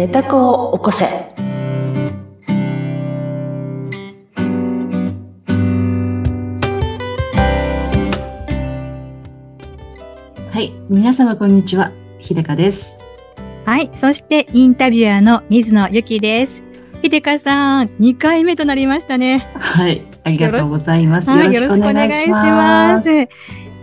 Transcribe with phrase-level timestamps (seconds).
[0.00, 1.04] 寝た子を起こせ。
[1.04, 1.30] は
[10.58, 12.96] い、皆様こんにちは、秀香です。
[13.66, 16.62] はい、そしてインタビュアーの水野由紀です。
[17.02, 19.50] 秀香さん、2回目となりましたね。
[19.58, 21.28] はい、ありがとうございます。
[21.28, 23.28] よろしくお願いします。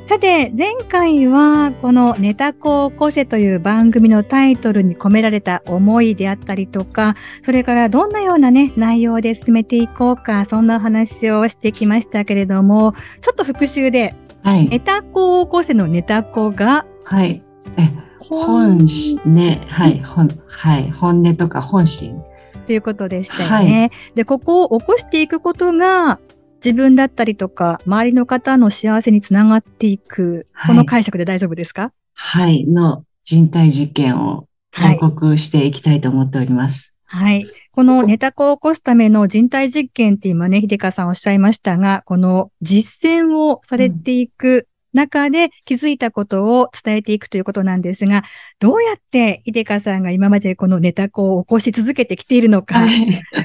[0.08, 17.44] さて、前回はこのネタ子を起こせという番組のタイトルに込められた思いであったりとか、それからどんなようなね、内容で進めていこうか、そんな話をしてきましたけれども、ちょっと復習で、はい、ネタ子を起こせのネタ子が、はい。
[17.78, 22.24] え、本心、ね、はい、本、はい、本音とか本心。
[22.66, 23.80] ということでしたよね。
[23.80, 26.20] はい、で、ここを起こしていくことが、
[26.64, 31.92] 自分だったりとか、周りの方の幸せにつながっていく、この解釈で大丈夫ですか？
[32.14, 36.94] はい、の人体実験を報告していきたいと思っております。
[37.06, 37.46] はい。
[37.72, 48.24] このネタ子を起こすための人体実験って今ね、秀香さんおっしゃいましたが、この実践をされていく中で気づいたことを伝えていくということなんですが、
[48.60, 52.82] どうやって秀香さんが今までこのネタ子を起こし続けてきているのか、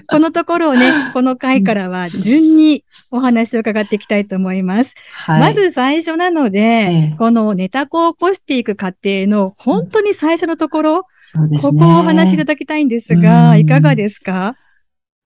[0.09, 4.95] このところをね、 この回からは順にお話を伺っていきたいと思います。
[5.27, 11.03] はい、まず最初なので、ええ、このネタ子を起こしていく過程の本当に最初のところ、
[11.37, 14.55] うんね、ここをお話しいただきたいんですが、いかがですか？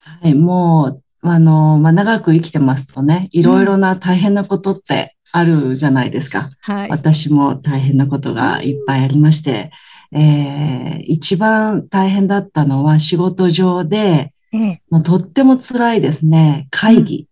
[0.01, 6.51] はい、もう、あの、まあ、長く生きてますとね、いろいろな大変なことってあるじゃないですか。
[6.61, 9.71] はい、私も大変なことがいっぱいありまして、
[10.13, 16.69] えー、一番大変だったのは仕事上で、ええ、もうとっても辛いですね。
[16.71, 17.29] 会議。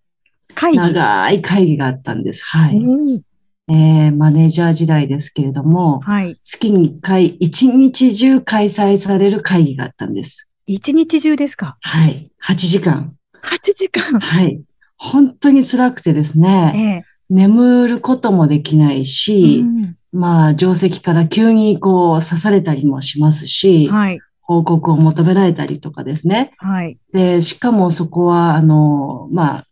[0.51, 2.45] うん、会議長い会議があったんです。
[2.45, 2.77] はい。
[2.77, 3.23] うん
[3.67, 10.47] えー、マネージャー時代ですけれども、はい、月に1回、一日中開催される会議があったんです。
[10.67, 11.77] 一日中ですか？
[11.81, 12.31] はい。
[12.45, 13.15] 8時間。
[13.43, 14.61] 8時間はい。
[14.97, 26.53] 本当に辛くてですね、ええ、眠ることもできないし、うん、まあ、定石から急にこう刺されたりもしますし、はい、報告を求められたりとかですね。
[26.59, 26.99] はい。
[27.13, 29.67] で、しかもそこは、あの、まあ、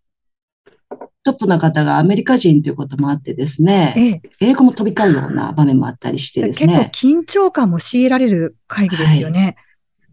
[1.25, 6.91] トップの方がアメリカ人ということもあってですね、ええ、英語も飛び交うような場面もあったりしてですね。
[6.93, 9.57] 結構緊張感も強いられる会議ですよね、はい。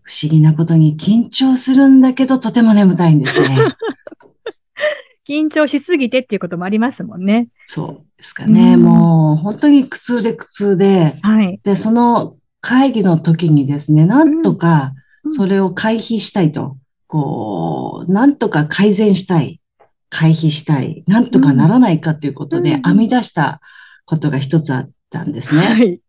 [0.04, 3.58] 不思議なことに緊張するんだけど、とても眠たいんですね。
[5.30, 7.50] 緊張しすぎてっていうこともありますもんね。
[7.68, 8.74] そうですかね。
[8.74, 14.94] うん、もう本当に苦痛で苦痛で、はい、で、その会議の時にですね、なんとか
[15.36, 19.62] それを回避したいと、こう、なんとか改善したい、
[20.10, 23.62] 回避したい、なんとかならないかということで編み出した
[24.06, 25.62] ことが一つあったんですね。
[25.62, 26.02] はい。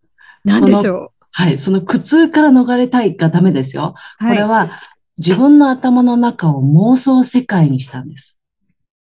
[0.45, 1.59] 何でしょうはい。
[1.59, 3.95] その苦痛から逃れたいがダメですよ。
[4.19, 4.71] これは
[5.19, 8.40] 自分の頭の中を妄想世界にしたんです。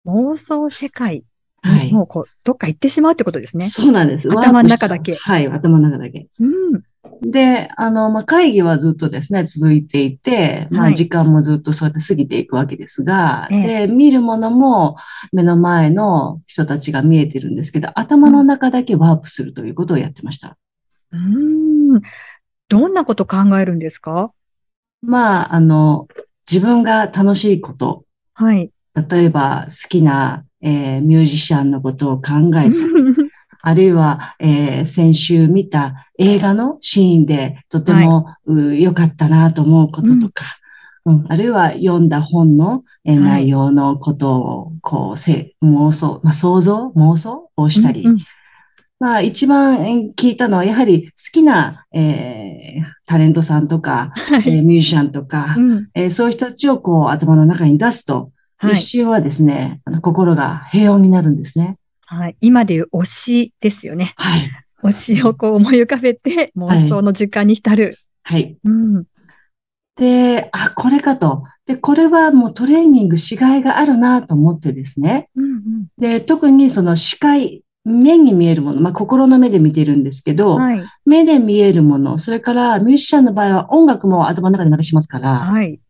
[0.07, 1.25] 妄想世界。
[1.63, 1.93] はい。
[1.93, 3.69] もうこう、どっか行ってしまうってことですね。
[3.69, 4.29] そうなんです。
[4.29, 5.15] 頭の中だけ。
[5.15, 6.27] はい、頭の中だけ。
[6.41, 6.83] うん。
[7.31, 14.97] で、あの、まあ、会議はずっとですね、続いていて、まあ、時間もずっとそうやって過ぎていくわけですが、はい、で、見るものも
[15.33, 20.59] 目の前の人たちが見えてるんですけど、頭の中だけワープするということをやってました。
[21.13, 22.01] うん。
[22.69, 24.33] どんなこと考えるんですか？
[25.01, 26.09] まあ、あの、
[26.51, 28.05] 自分が楽しいこと。
[28.35, 28.71] はい。
[28.95, 32.73] 例えば好きな、えー、ミュージシャンのことを考えたり、
[33.65, 40.45] あるいは、えー、先週見た映画のシーンでとても良、はい、かったなと思うこととか、
[41.05, 48.19] うん、あるいは読んだ本の、えー、内容のことを、こう、せ妄想、まあ、想像妄想をしたり、うんうん、
[49.01, 49.79] まあ、一番
[50.17, 58.31] 聞いたのは、やはり好きな、えー、タレントさんとか、はい、えー、ミュージシャンとか、うん、えー、そういう人たちをこう頭の中に出すと、
[58.71, 61.77] 一瞬はですね、あの心が平穏になるんですね。
[62.07, 62.37] はい。
[62.41, 64.15] 今でいう推しですよね。
[64.17, 64.51] はい。
[64.83, 67.99] 推しをこう思い浮かべて妄想の時間に浸る。
[68.23, 68.57] はい。
[68.65, 69.05] うん。
[69.97, 71.45] で、あ、これかと。
[71.67, 75.29] で、これはもうトレーニングしがいがあるなと思ってですね。
[75.37, 85.81] うんうん、で、特にその視界、目に見えるもの、まあ、心の目で見てるんですけど、はい、目で見えるもの、それからミュージシャンの場合は音楽も頭の中で流しますから、はい、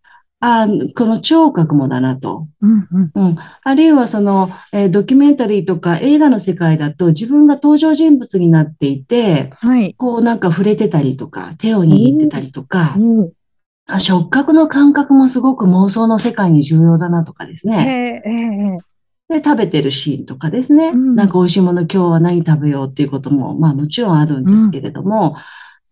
[0.45, 0.67] あ
[0.97, 2.49] この聴覚もだなと。
[2.63, 3.13] うんうん。
[3.15, 18.21] うん、あるいはその、えー、ドキュメンタリーとか映画の世界だと自分が登場人物になっていて、はい、こうなんか触れてたりとか、手を握ってたりとか、うん、触覚の感覚もすごく妄想の世界に重要だなとかですね。
[19.29, 20.89] で、食べてるシーンとかですね。
[20.89, 25.37] うん、なんか美味しいもの今日は何食べようっていうことも、まあもちろんあるんですけれども、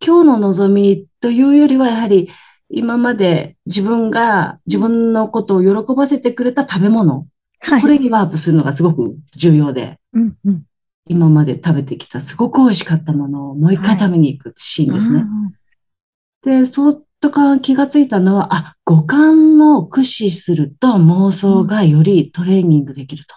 [0.03, 2.31] うん、今日の望みというよりはやはり
[2.71, 7.27] 今まで自分が自分のことを喜ばせてくれた食べ物、
[7.59, 10.63] はい、これにワープするのがすごく重要で、うんうん、
[11.07, 15.19] 今まで食べてきたすごく美味しかったものをもう一回食べに行くシーンですね。
[15.19, 23.35] はい、で、そうとか気がついたのは、あ、五感を駆使すると妄想がよりトレーニングできると。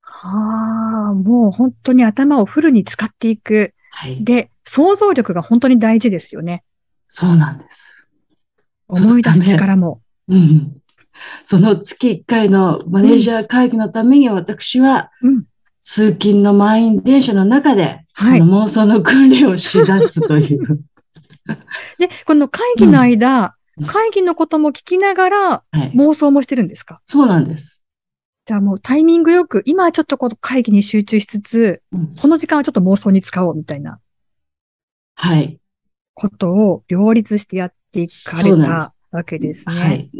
[0.00, 3.74] はあ、もう本当に頭をフルに使っていく。
[3.90, 4.24] はい。
[4.24, 6.64] で、想像力が本当に大事ですよね。
[7.08, 7.92] そうなんです。
[8.88, 10.00] 思い出す力も。
[10.28, 10.76] うん。
[11.46, 15.44] その月1回のマネージャー会議のために私は、うん、
[15.80, 20.80] 通勤の満員電車の中で、妄想の訓練をし出すという。
[21.98, 25.62] で、この会議の間、うん、会議のことも聞きながら、
[25.94, 27.84] 妄想もしてるんですか、そうなんです。
[28.46, 34.00] じゃあもうタイミングよく、今はちょっとこの会議に集中しつつ、うん、この時間はちょっと妄想に使おうみたいな。
[35.16, 35.58] はい。
[36.14, 39.74] ことを両立してやっていかれたわけですね。
[39.74, 40.10] はい。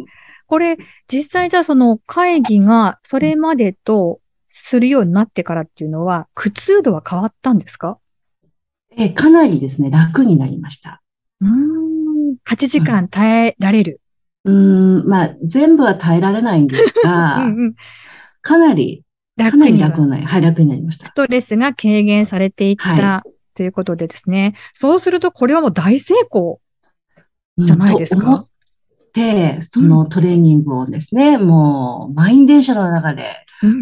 [0.47, 0.77] これ、
[1.09, 4.21] 実際じゃあその会議がそれまでと
[4.51, 7.99] するようになってからっていうのは、苦痛度は変わったんですか？
[8.97, 11.03] え、かなりですね、楽になりました。
[11.41, 12.37] うん。
[12.47, 14.01] 8時間耐えられる。
[14.45, 17.75] うん、まあ、全部は耐えられないんですが、 うんうん、
[18.43, 19.03] かなり、
[19.37, 21.07] かなり楽になり、はい、楽になりました。
[21.07, 24.55] ストレスが軽減されていった、はい、ということでですね。
[24.73, 26.61] そうすると、これはもう大成功
[27.57, 28.49] じゃないですか、うん、思っ
[29.13, 33.25] て、そのトレーニングをですね、うん、もう、満員電車の中で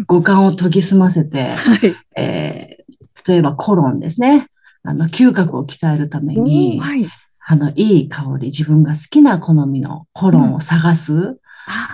[0.07, 4.47] 五感を研ぎ澄ませて、はい、えー、例えばコロンですね。
[4.83, 7.07] あの、嗅覚を鍛えるために、はい、
[7.45, 11.13] あの、いい香り、自分が好きな好みのコロンを探す。
[11.13, 11.37] うん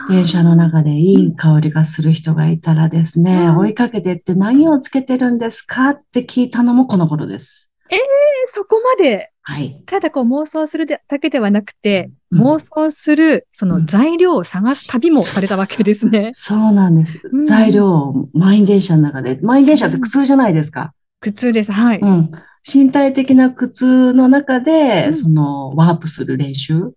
[0.07, 5.89] 電車の中でいい香りがする人がいたらですね、うん、追いかけてって何をつけてるんですか？
[5.89, 7.68] って聞いたのもこの頃です。
[7.91, 8.01] ええー、
[8.47, 9.31] そこまで。
[9.41, 9.83] はい。
[9.87, 16.29] ただこう妄想するだけではなくて、うん、妄想するその材料を探す旅もされたわけですね。
[16.31, 17.19] そうなんです。
[17.45, 20.93] 材料を満員電車の中で、満員電車って苦痛じゃないですか？
[21.21, 21.71] 苦痛です。
[21.71, 21.99] はい。
[21.99, 22.31] うん。
[22.71, 26.93] 身体的な苦痛の中で、そのワープする練習？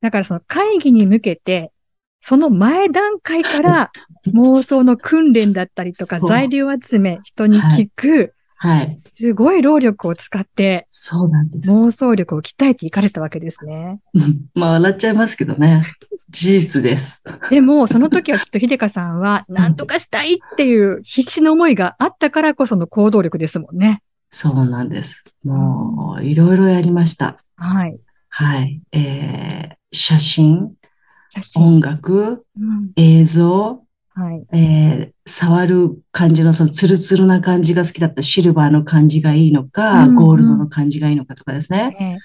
[0.00, 1.70] だからその会議に向けて、
[2.20, 3.90] その前段階から
[4.34, 8.96] 妄想の訓練だったりとか材料集め、人に聞く、はい。
[8.96, 11.68] すごい労力を使って、そうなんです。
[11.68, 14.00] 妄想力を鍛えていかれたわけですね。
[14.54, 15.84] まあ、笑っちゃいますけどね。
[16.30, 17.22] 事実です。
[17.50, 24.02] でも、その時はきっと秀香さんは、何とかしたいっていう必死の思いがあったからこその行動力ですもんね。
[24.30, 25.22] そうなんです。
[25.44, 27.36] もう、いろいろやりました。
[27.56, 27.98] はい。
[28.30, 28.80] はい。
[28.92, 30.72] えー、写真、
[31.30, 33.85] 写真音楽、うん、映像、
[34.18, 42.18] はいえー、触る感じのそのツルツルな感じが好きだったシルバーの感じがいいのか、うんうん、ゴールドの感じがいいのかとかですね。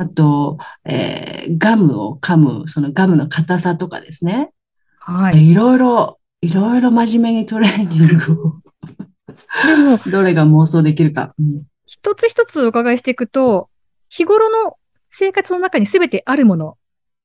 [0.00, 4.52] えー、あと、えー、ガムを噛む、そのガムの硬さとかですね。
[5.00, 5.50] はい。
[5.50, 8.62] いろいろ、いろいろ真面目にトレーニングを
[9.66, 11.34] でも、 どれが妄想できるか。
[11.38, 13.68] うん、一つ一つお伺いしていくと、
[14.08, 14.78] 日頃の
[15.10, 16.77] 生活の中に全てあるもの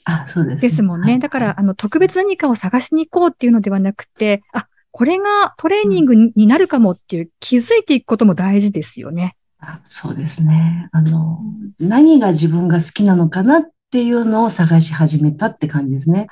[0.06, 0.70] あ、そうです、ね。
[0.70, 1.20] ですもんね。
[1.20, 9.36] だから、あの、特別何かを探しに行こうっていうのではなくて、あ、これがトレーニングになるかもっていう気づいていくことも大事ですよね。
[9.60, 10.90] あそうですね。
[10.92, 11.40] あの、
[11.80, 16.28] 何が自分が好きなのかなっていうのを探し始めたって感じですね。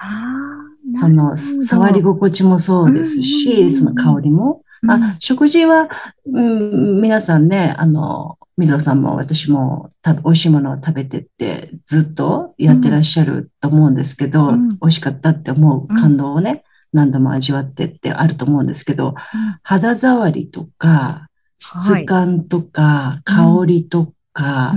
[0.96, 4.63] その、触り心地もそうですし、その香りも。
[4.88, 5.90] あ、食事は、
[6.25, 9.89] うん、皆さんね、あの、水野さんも私も
[10.24, 16.63] 美味しいものを食べてってずっとやってらっしゃると思うんですけど、うん、美味しかったって思う感動をね、
[16.94, 19.15] 何度も味わってってあると思うんですけど、
[19.63, 21.27] 肌触りとか、
[21.58, 24.75] 質感とか、香りとか、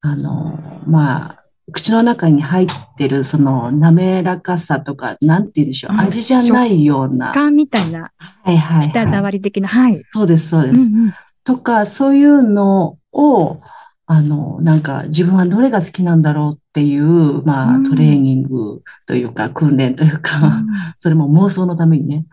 [0.00, 7.28] あの、まあ、口の中に入ってるその滑らかさとか、なんて言うんでしょう、味じゃないような。
[7.28, 8.12] 食感みたいな。
[8.18, 9.68] はいはい、はい、舌触り的な。
[9.68, 10.02] はい。
[10.12, 10.74] そうです、そうです。
[10.74, 11.14] うんうん
[11.46, 13.60] とか、そういうのを、
[14.04, 20.66] あの、なんか自分はどれが好きなんだろうっていう、まあ、トレーニングというか、訓練というか、うん、
[20.98, 22.26] それも妄想のためにね。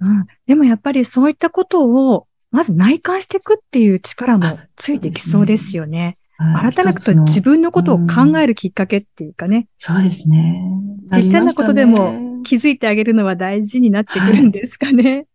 [0.00, 0.26] うん。
[0.46, 6.16] でもやっぱりそういったことを、まず内観していくっていう力もついてきそうですよね。
[6.38, 9.68] 改めて自分のことを考えるきっかけっていうかね。
[9.76, 10.64] そうですね。
[11.12, 15.26] ちっちゃなことでも気づいてあげるのは大事になってくるんですかね。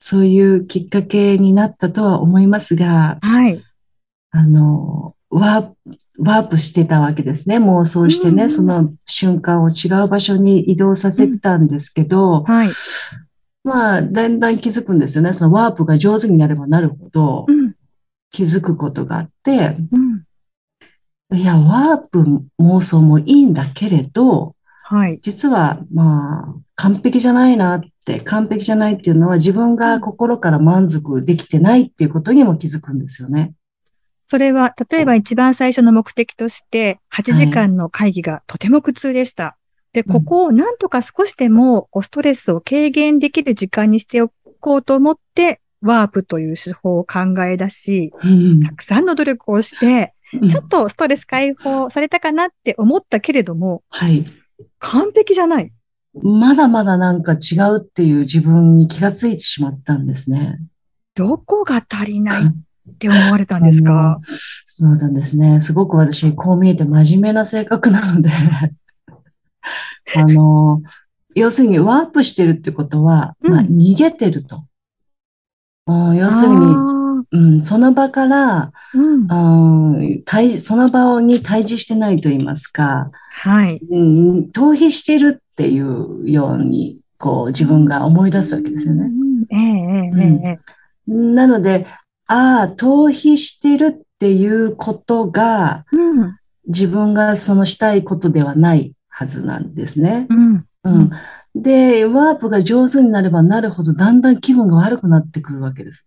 [0.00, 3.62] そういうきっかけになったとは思いますが、はい。
[4.32, 7.58] あの、ワーワープしてたわけですね。
[7.58, 12.68] 妄想してね、うん、その瞬間を違う場所に移動させてたんですけど、うん、はい。
[13.62, 15.32] まあ、だんだん気づくんですよね。
[15.32, 17.46] そのワープが上手になればなるほど、
[18.30, 19.76] 気づくことがあって、
[21.30, 22.24] うん、いや、ワープ
[22.58, 25.20] 妄想もいいんだけれど、はい。
[25.22, 33.52] 実は、まあ、完璧じゃないなって、完璧じゃないっていうのは自分が心から満足できてないっていうことにも気づくんですよね。
[34.26, 39.44] それは、例えば一番最初の目的として、8時間の会議がとても苦痛でした。
[39.44, 39.56] は
[39.92, 44.30] い、で、ここをなんとか少しでもストレスを軽減できる時間にしてお
[44.60, 50.14] こうと思って、ワープという手法を考え出し、うん、たくさんの努力をして、
[50.48, 54.24] ちょっとストレス解放されたかなって思ったけれども、はい。
[54.78, 55.72] 完璧じゃない。
[56.22, 60.58] まだまだなんか違うっていう自分に気がついてしまったんですね。
[61.14, 64.18] どこが足りないって思われたんですか？
[64.22, 65.60] そうなんですね。
[65.60, 68.30] すごく私、こう見えて真面目な性格なので
[70.16, 70.82] あの、
[71.34, 74.64] 要するにワープしてるってことは、うん、まあ、逃げてると。
[75.86, 76.66] 要するに、
[77.32, 79.28] うん、その場から、うん、
[80.58, 83.78] その場に対峙してないと言いますか、はい。
[83.90, 89.10] うん、逃避してるっていうように、こう、自分が思い出すわけですよね。
[91.06, 91.86] なので、
[92.26, 100.26] ああ、逃避してるっていうことが、うん、自分がそのしたいことではないはずなんですね。
[100.30, 100.64] うん。
[100.84, 101.10] うん。
[101.54, 106.06] で、ワープが上手になればなるほど、だんだん気分が悪くなってくるわけです。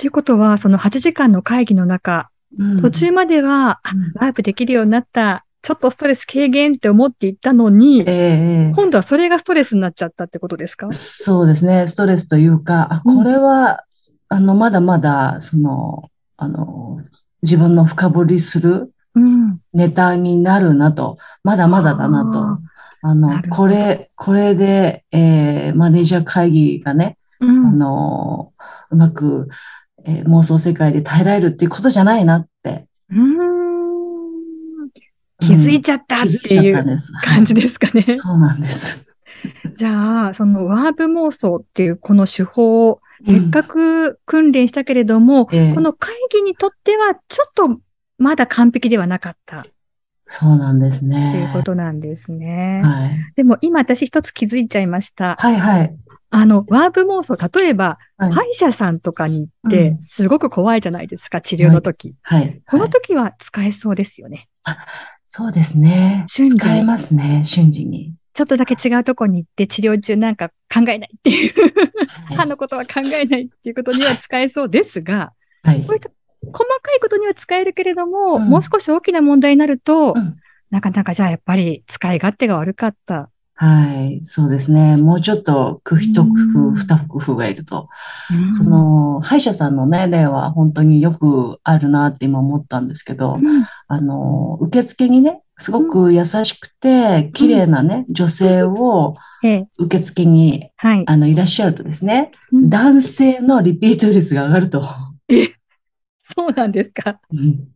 [0.00, 10.90] ということは、その8時間の会議の中、うん、途中までは、うん、ワープできるようになった、ちょっとストレス軽減って思っていったのに、えー、今度はそれがストレスになっちゃったってことですか？
[10.90, 11.86] そうですね。
[11.86, 13.84] ストレスというか、あ、これは、
[14.30, 17.02] うん、あの、まだまだ、その、あの、
[17.42, 18.94] 自分の深掘りする
[19.74, 22.58] ネタになるなと、まだまだだなと。
[23.02, 28.54] あの、これ、これで、えー、マネージャー会議がね、あの、
[28.90, 29.48] うまく、
[30.04, 32.86] えー、妄想世界で耐えられるっていうことじゃないなって。
[35.40, 38.04] 気づいちゃったっていう感じですかね。
[38.06, 39.02] はい、そうなんです。
[39.74, 47.80] じゃあ、そのワープ妄想っていうこの手法をせっかく訓練したけれども、うんえー、この会議にとってはちょっと
[48.18, 49.66] まだ完璧ではなかった。
[50.26, 51.30] そうなんですね。
[51.32, 52.82] ということなんですね。
[52.84, 53.32] はい。
[53.34, 55.36] でも今私一つ気づいちゃいました。
[55.38, 55.96] はいはい。
[56.30, 62.14] あの、ワープ妄想、例えば、はい、歯医者さんとかに行って、すごく怖いじゃないですか、うん、治療の時。
[62.22, 62.40] はい。
[62.40, 64.48] はい、この時は使えそうですよね。
[64.62, 64.76] あ、
[65.26, 66.24] そうですね。
[66.28, 68.14] 瞬時使えますね、瞬時に。
[68.32, 71.52] ちょっとだけ違うとこに行って治療中なんか考えないっていう
[72.36, 75.32] 歯のことは考えないっていうことには使えそうですが、
[75.62, 75.84] はい。
[75.84, 76.10] こういった
[76.46, 80.36] 細かいことには使えるけれども、うん、もう少し大きな問題になると、うん、
[80.70, 83.30] なかなかじゃあやっぱり使い勝手が悪かった
[83.62, 84.96] はい、そうですね。
[84.96, 87.90] もうちょっと工夫一工夫、二工夫がいると。
[88.56, 93.36] その、歯医者さんのね、例は本当によくあるなって今思ったんですけど、
[93.86, 99.12] あの、受付にね、すごく優しくて、綺麗なね、女性を
[99.78, 100.70] 受付に、
[101.04, 104.88] あの、いらっしゃるとですね、男性のリピート率が上がると。
[105.28, 105.48] え、
[106.22, 107.68] そうなんですか、うん、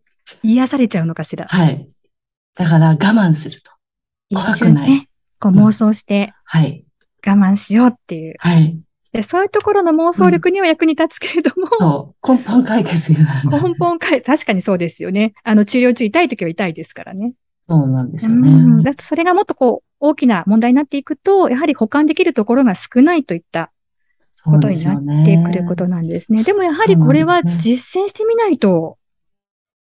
[0.43, 1.45] 癒されちゃうのかしら？
[1.47, 1.87] はい。
[2.55, 3.71] だから我慢すると。
[4.33, 5.09] 怖くない。
[5.51, 6.85] ねこう妄想して、はい。
[7.27, 8.35] 我慢しようっていう。
[8.39, 8.79] はい。
[9.13, 12.33] でそういうところの妄想力には役に立つけれども、そう。
[12.33, 13.51] 根本解決になる。
[13.51, 15.35] 根本解決、確かにそうですよね。
[15.45, 17.33] あの、治療中痛い時は痛いですからね。
[17.69, 18.51] そうなんですよね。
[18.51, 18.83] うん。
[18.83, 23.71] だってそれがもっとこう、大きな問題になっていくと、やはり保管できるところが少ないといった
[24.45, 26.43] ことになってくることなんですね。
[26.43, 28.99] でもやはりこれは実践してみないと、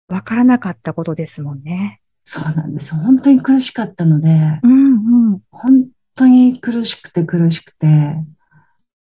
[0.08, 2.00] わからなかったことですもんね。
[2.24, 2.94] そうなんです。
[2.94, 4.28] 本当に苦しかったので、
[4.62, 4.97] うん
[5.28, 7.86] うん、本当に苦しくて苦しくて、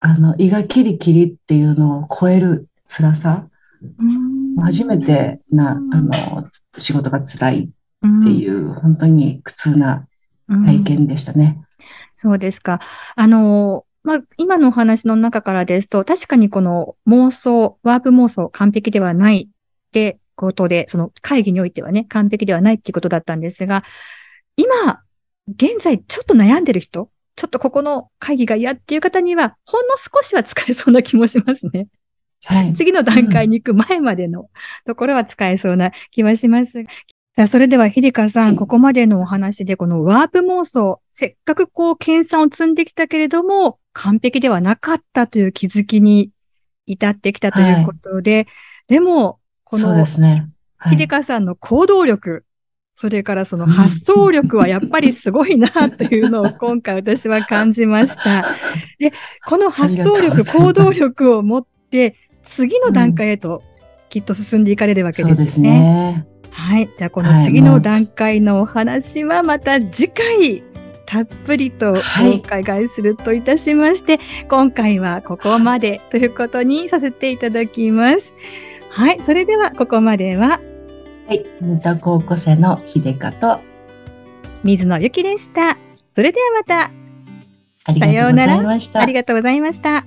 [0.01, 3.49] あの、胃がキリキリっていうのを超える辛さ、
[4.63, 10.07] 初めてな、あの、仕事が辛いっていう、本当に苦痛な
[10.49, 11.63] 体験でしたね。
[12.17, 12.81] そうですか。
[13.17, 23.85] あの、まあ、今のお話の中からですと、確かにこの妄想、ワープ妄想完璧ではないってことで、その会議においてはね、完璧ではないっていうことだったんですが、
[24.57, 25.03] 今、
[25.57, 31.89] 現在ちょっと悩んでる人、ちょっとここの会議が嫌っていう方には、ほんの少しは使えそうな気もしますね。
[32.45, 32.75] はい。
[32.75, 34.49] 次の段階に行く前までの
[34.87, 36.85] ところは使えそうな気はします。
[37.49, 46.31] それでは、ひりかさん、ここまでのお話で、このワープ妄想、せっかくこう、研鑽を積んできたけれども、完璧ではなかったという気づきに
[46.87, 48.47] 至ってきたということで、はい、
[48.89, 50.49] でも、この、そうですね。
[50.77, 52.45] はい、秀香さんの行動力、
[53.01, 58.45] それからその発想力はやっぱりすごいなというのを 今回私は感じました。
[58.99, 59.15] で、
[59.47, 63.63] この発想力、行動力を持って次の段階へと
[64.11, 65.37] きっと進んでいかれるわけですね。
[65.37, 66.27] そうですね。
[66.51, 66.91] ははい。
[66.95, 70.63] じゃあ、この次の段階のお話はまた次回、
[71.07, 78.35] たっぷりとお伺いするといたしまして、はい、今回はここまでということにさせていただきます。
[78.91, 79.21] はい。
[79.23, 80.61] それでは、ここまでは、
[81.31, 81.47] はい。
[81.61, 83.61] ネタ高校生の秀香と、
[84.65, 85.79] 水野ゆきでした。
[86.13, 86.91] それではまた。
[87.85, 89.01] ありがとうございました。
[89.01, 90.05] ありがとうございました。